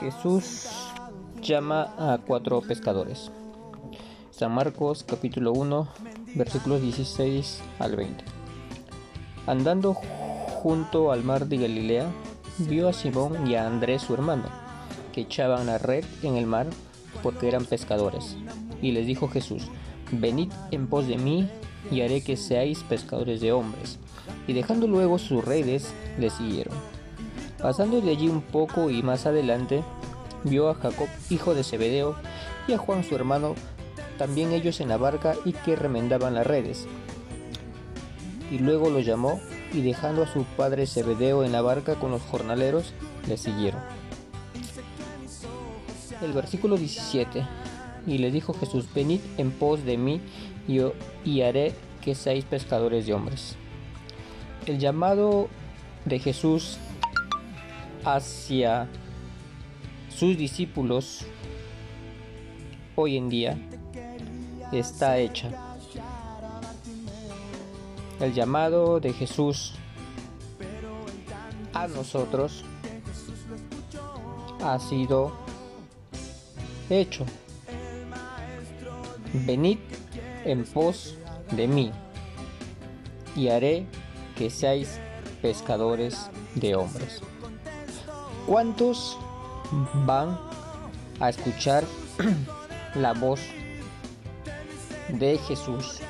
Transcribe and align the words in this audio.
Jesús 0.00 0.68
llama 1.42 1.94
a 1.98 2.18
cuatro 2.18 2.60
pescadores. 2.60 3.30
San 4.30 4.52
Marcos 4.52 5.02
capítulo 5.02 5.52
1 5.52 5.88
versículos 6.34 6.80
16 6.82 7.60
al 7.80 7.96
20. 7.96 8.24
Andando 9.46 9.94
junto 9.94 11.10
al 11.10 11.24
mar 11.24 11.46
de 11.46 11.56
Galilea, 11.56 12.06
vio 12.58 12.88
a 12.88 12.92
Simón 12.92 13.48
y 13.48 13.56
a 13.56 13.66
Andrés 13.66 14.02
su 14.02 14.14
hermano, 14.14 14.44
que 15.12 15.22
echaban 15.22 15.66
la 15.66 15.78
red 15.78 16.04
en 16.22 16.36
el 16.36 16.46
mar 16.46 16.68
porque 17.22 17.48
eran 17.48 17.64
pescadores. 17.64 18.36
Y 18.80 18.92
les 18.92 19.06
dijo 19.06 19.28
Jesús, 19.28 19.64
venid 20.12 20.52
en 20.70 20.86
pos 20.86 21.08
de 21.08 21.18
mí 21.18 21.48
y 21.90 22.02
haré 22.02 22.22
que 22.22 22.36
seáis 22.36 22.84
pescadores 22.84 23.40
de 23.40 23.52
hombres. 23.52 23.98
Y 24.46 24.52
dejando 24.52 24.86
luego 24.86 25.18
sus 25.18 25.44
redes, 25.44 25.92
le 26.18 26.30
siguieron. 26.30 26.76
Pasando 27.60 28.00
de 28.00 28.10
allí 28.10 28.28
un 28.28 28.40
poco 28.40 28.88
y 28.88 29.02
más 29.02 29.26
adelante, 29.26 29.82
vio 30.44 30.68
a 30.68 30.74
Jacob, 30.74 31.08
hijo 31.28 31.54
de 31.54 31.64
Zebedeo, 31.64 32.14
y 32.68 32.72
a 32.72 32.78
Juan 32.78 33.02
su 33.02 33.16
hermano, 33.16 33.54
también 34.16 34.52
ellos 34.52 34.80
en 34.80 34.88
la 34.88 34.96
barca 34.96 35.34
y 35.44 35.52
que 35.52 35.74
remendaban 35.74 36.34
las 36.34 36.46
redes. 36.46 36.86
Y 38.50 38.58
luego 38.58 38.90
los 38.90 39.04
llamó, 39.04 39.40
y 39.72 39.82
dejando 39.82 40.22
a 40.22 40.32
su 40.32 40.44
padre 40.44 40.86
Zebedeo 40.86 41.44
en 41.44 41.52
la 41.52 41.60
barca 41.60 41.96
con 41.96 42.12
los 42.12 42.22
jornaleros, 42.22 42.94
le 43.26 43.36
siguieron. 43.36 43.80
El 46.22 46.32
versículo 46.32 46.76
17. 46.76 47.46
Y 48.06 48.18
le 48.18 48.30
dijo 48.30 48.54
Jesús, 48.54 48.86
venid 48.94 49.20
en 49.36 49.50
pos 49.50 49.84
de 49.84 49.98
mí, 49.98 50.20
y, 50.68 50.80
y 51.24 51.42
haré 51.42 51.74
que 52.02 52.14
seáis 52.14 52.44
pescadores 52.44 53.06
de 53.06 53.14
hombres. 53.14 53.56
El 54.66 54.78
llamado 54.78 55.48
de 56.04 56.18
Jesús 56.18 56.78
hacia 58.04 58.88
sus 60.08 60.36
discípulos 60.36 61.26
hoy 62.96 63.16
en 63.16 63.28
día 63.28 63.56
está 64.72 65.18
hecha. 65.18 65.50
El 68.20 68.34
llamado 68.34 68.98
de 68.98 69.12
Jesús 69.12 69.74
a 71.72 71.86
nosotros 71.86 72.64
ha 74.60 74.78
sido 74.78 75.32
hecho. 76.90 77.24
Venid 79.32 79.78
en 80.44 80.64
pos 80.64 81.16
de 81.52 81.68
mí 81.68 81.92
y 83.36 83.48
haré 83.48 83.86
que 84.36 84.50
seáis 84.50 84.98
pescadores 85.40 86.30
de 86.54 86.74
hombres. 86.74 87.22
¿Cuántos 88.48 89.18
van 90.06 90.38
a 91.20 91.28
escuchar 91.28 91.84
la 92.94 93.12
voz 93.12 93.42
de 95.10 95.36
Jesús? 95.36 96.00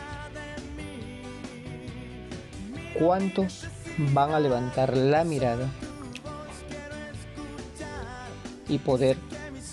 ¿Cuántos 2.96 3.66
van 4.12 4.34
a 4.34 4.38
levantar 4.38 4.96
la 4.96 5.24
mirada 5.24 5.68
y 8.68 8.78
poder 8.78 9.16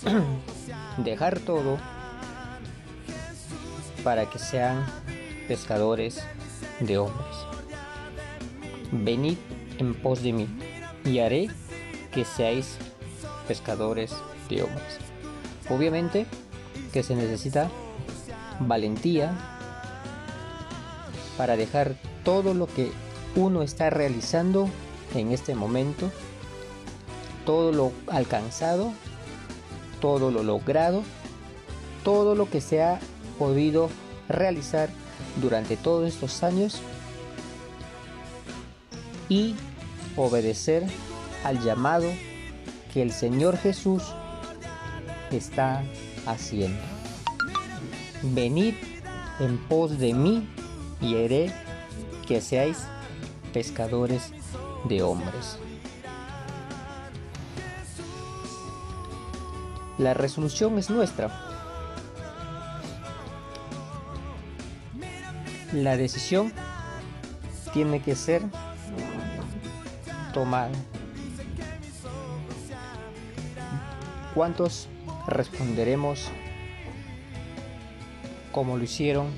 dejar 0.98 1.38
todo 1.38 1.78
para 4.02 4.28
que 4.28 4.40
sean 4.40 4.84
pescadores 5.46 6.20
de 6.80 6.98
hombres? 6.98 7.36
Venid 8.90 9.38
en 9.78 9.94
pos 9.94 10.20
de 10.24 10.32
mí 10.32 10.48
y 11.04 11.20
haré 11.20 11.48
que 12.10 12.24
seáis 12.24 12.76
pescadores 13.48 14.12
de 14.48 14.62
hombres. 14.62 14.98
Obviamente 15.68 16.26
que 16.92 17.02
se 17.02 17.14
necesita 17.14 17.68
valentía 18.60 19.34
para 21.36 21.56
dejar 21.56 21.96
todo 22.24 22.54
lo 22.54 22.66
que 22.66 22.90
uno 23.34 23.62
está 23.62 23.90
realizando 23.90 24.68
en 25.14 25.32
este 25.32 25.54
momento, 25.54 26.10
todo 27.44 27.72
lo 27.72 27.92
alcanzado, 28.08 28.92
todo 30.00 30.30
lo 30.30 30.42
logrado, 30.42 31.02
todo 32.02 32.34
lo 32.34 32.48
que 32.48 32.60
se 32.60 32.82
ha 32.82 32.98
podido 33.38 33.90
realizar 34.28 34.88
durante 35.40 35.76
todos 35.76 36.08
estos 36.08 36.42
años 36.42 36.80
y 39.28 39.54
obedecer 40.16 40.86
al 41.46 41.62
llamado 41.62 42.12
que 42.92 43.02
el 43.02 43.12
Señor 43.12 43.56
Jesús 43.56 44.02
está 45.30 45.84
haciendo. 46.26 46.82
Venid 48.22 48.74
en 49.38 49.56
pos 49.68 49.96
de 49.96 50.12
mí 50.12 50.48
y 51.00 51.14
haré 51.14 51.52
que 52.26 52.40
seáis 52.40 52.78
pescadores 53.52 54.32
de 54.88 55.04
hombres. 55.04 55.58
La 59.98 60.14
resolución 60.14 60.76
es 60.78 60.90
nuestra. 60.90 61.30
La 65.72 65.96
decisión 65.96 66.52
tiene 67.72 68.02
que 68.02 68.16
ser 68.16 68.42
tomada. 70.34 70.72
¿Cuántos 74.36 74.90
responderemos 75.26 76.28
como 78.52 78.76
lo 78.76 78.84
hicieron 78.84 79.28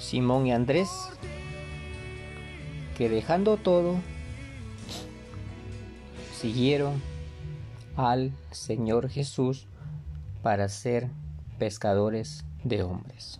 Simón 0.00 0.48
y 0.48 0.52
Andrés? 0.52 0.90
Que 2.98 3.08
dejando 3.08 3.56
todo, 3.56 4.00
siguieron 6.34 7.00
al 7.96 8.32
Señor 8.50 9.08
Jesús 9.08 9.68
para 10.42 10.68
ser 10.68 11.08
pescadores 11.60 12.44
de 12.64 12.82
hombres. 12.82 13.38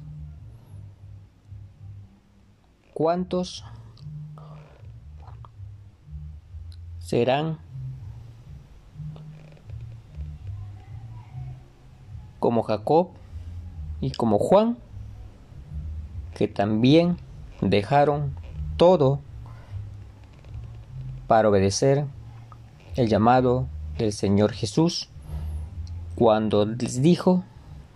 ¿Cuántos 2.95 3.65
serán 7.01 7.59
como 12.43 12.65
Jacob 12.65 13.11
y 14.01 14.11
como 14.11 14.41
Juan, 14.41 14.77
que 16.35 16.49
también 16.49 17.17
dejaron 17.61 18.35
todo 18.77 19.21
para 21.29 21.49
obedecer 21.49 22.05
el 22.97 23.09
llamado 23.09 23.69
del 23.97 24.13
Señor 24.13 24.51
Jesús 24.53 25.09
cuando 26.17 26.67
les 26.67 27.01
dijo, 27.01 27.45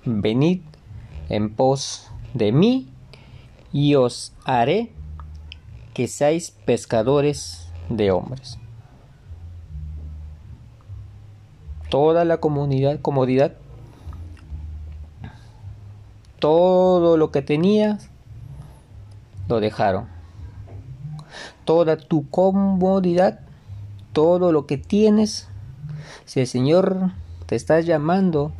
venid 0.04 0.60
en 1.28 1.52
pos 1.52 2.08
de 2.32 2.52
mí 2.52 2.88
y 3.72 3.96
os 3.96 4.32
haré 4.44 4.92
que 5.92 6.06
seáis 6.06 6.52
pescadores 6.52 7.68
de 7.88 8.12
hombres. 8.12 8.58
Toda 11.90 12.24
la 12.24 12.38
comunidad, 12.38 13.00
comodidad 13.00 13.56
todo 16.38 17.16
lo 17.16 17.30
que 17.30 17.42
tenías, 17.42 18.10
lo 19.48 19.60
dejaron. 19.60 20.06
Toda 21.64 21.96
tu 21.96 22.28
comodidad, 22.30 23.40
todo 24.12 24.52
lo 24.52 24.66
que 24.66 24.78
tienes, 24.78 25.48
si 26.24 26.40
el 26.40 26.46
Señor 26.46 27.12
te 27.46 27.56
está 27.56 27.80
llamando 27.80 28.52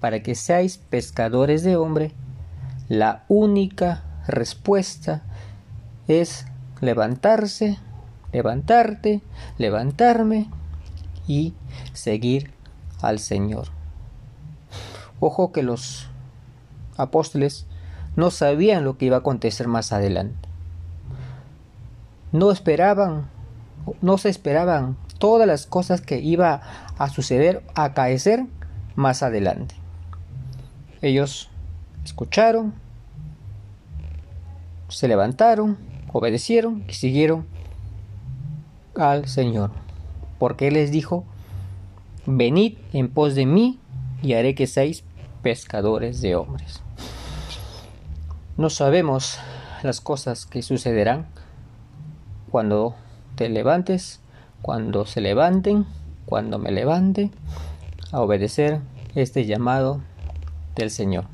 para 0.00 0.22
que 0.22 0.34
seáis 0.34 0.78
pescadores 0.78 1.62
de 1.62 1.76
hombre, 1.76 2.12
la 2.88 3.24
única 3.28 4.02
respuesta 4.26 5.22
es 6.08 6.46
levantarse, 6.80 7.78
levantarte, 8.32 9.22
levantarme 9.58 10.48
y 11.26 11.54
seguir 11.92 12.52
al 13.02 13.18
Señor. 13.18 13.68
Ojo 15.20 15.52
que 15.52 15.62
los 15.62 16.09
apóstoles 17.00 17.66
no 18.16 18.30
sabían 18.30 18.84
lo 18.84 18.98
que 18.98 19.06
iba 19.06 19.16
a 19.16 19.20
acontecer 19.20 19.68
más 19.68 19.92
adelante. 19.92 20.48
No 22.32 22.50
esperaban, 22.50 23.28
no 24.00 24.18
se 24.18 24.28
esperaban 24.28 24.96
todas 25.18 25.46
las 25.46 25.66
cosas 25.66 26.00
que 26.00 26.20
iba 26.20 26.60
a 26.98 27.08
suceder, 27.08 27.62
acaecer 27.74 28.46
más 28.96 29.22
adelante. 29.22 29.74
Ellos 31.02 31.50
escucharon, 32.04 32.74
se 34.88 35.08
levantaron, 35.08 35.78
obedecieron 36.12 36.84
y 36.88 36.94
siguieron 36.94 37.46
al 38.96 39.28
Señor. 39.28 39.70
Porque 40.38 40.68
Él 40.68 40.74
les 40.74 40.90
dijo, 40.90 41.24
venid 42.26 42.78
en 42.92 43.08
pos 43.08 43.34
de 43.34 43.46
mí 43.46 43.78
y 44.22 44.34
haré 44.34 44.54
que 44.54 44.66
seáis 44.66 45.04
pescadores 45.42 46.20
de 46.20 46.36
hombres. 46.36 46.82
No 48.60 48.68
sabemos 48.68 49.38
las 49.82 50.02
cosas 50.02 50.44
que 50.44 50.60
sucederán 50.60 51.28
cuando 52.50 52.94
te 53.34 53.48
levantes, 53.48 54.20
cuando 54.60 55.06
se 55.06 55.22
levanten, 55.22 55.86
cuando 56.26 56.58
me 56.58 56.70
levante 56.70 57.30
a 58.12 58.20
obedecer 58.20 58.82
este 59.14 59.46
llamado 59.46 60.02
del 60.74 60.90
Señor. 60.90 61.24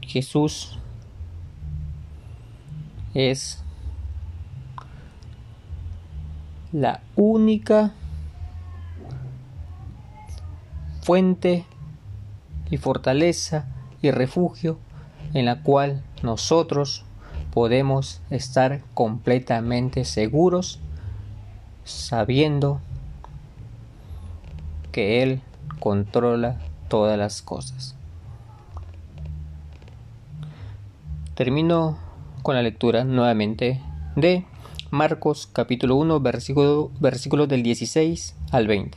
Jesús 0.00 0.80
es 3.14 3.62
la 6.72 7.00
única 7.14 7.92
fuente 11.04 11.66
y 12.70 12.78
fortaleza 12.78 13.66
y 14.00 14.10
refugio 14.10 14.78
en 15.34 15.44
la 15.44 15.62
cual 15.62 16.02
nosotros 16.22 17.04
podemos 17.52 18.22
estar 18.30 18.80
completamente 18.94 20.06
seguros 20.06 20.80
sabiendo 21.84 22.80
que 24.92 25.22
Él 25.22 25.42
controla 25.78 26.58
todas 26.88 27.18
las 27.18 27.42
cosas. 27.42 27.94
Termino 31.34 31.98
con 32.42 32.54
la 32.54 32.62
lectura 32.62 33.04
nuevamente 33.04 33.82
de 34.16 34.46
Marcos 34.90 35.50
capítulo 35.52 35.96
1 35.96 36.20
versículo, 36.20 36.90
versículo 36.98 37.46
del 37.46 37.62
16 37.62 38.36
al 38.52 38.66
20. 38.66 38.96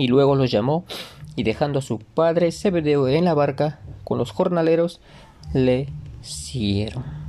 Y 0.00 0.08
luego 0.08 0.34
los 0.34 0.50
llamó, 0.50 0.86
y 1.36 1.42
dejando 1.42 1.80
a 1.80 1.82
su 1.82 1.98
padre 1.98 2.52
Zebedeo 2.52 3.06
en 3.06 3.26
la 3.26 3.34
barca 3.34 3.80
con 4.02 4.16
los 4.16 4.30
jornaleros, 4.30 5.02
le 5.52 5.88
siguieron. 6.22 7.19